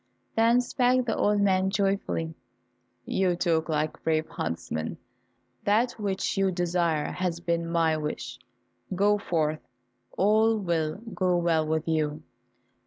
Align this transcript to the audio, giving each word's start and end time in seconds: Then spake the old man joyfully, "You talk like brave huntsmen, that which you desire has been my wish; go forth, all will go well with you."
Then 0.35 0.61
spake 0.61 1.05
the 1.05 1.15
old 1.15 1.41
man 1.41 1.69
joyfully, 1.69 2.33
"You 3.05 3.35
talk 3.35 3.69
like 3.69 4.01
brave 4.01 4.27
huntsmen, 4.27 4.97
that 5.63 5.91
which 5.99 6.37
you 6.39 6.49
desire 6.51 7.11
has 7.11 7.39
been 7.39 7.67
my 7.71 7.95
wish; 7.97 8.39
go 8.95 9.19
forth, 9.19 9.61
all 10.17 10.57
will 10.57 10.95
go 11.13 11.37
well 11.37 11.67
with 11.67 11.87
you." 11.87 12.23